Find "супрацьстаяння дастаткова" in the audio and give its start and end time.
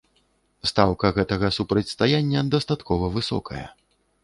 1.59-3.13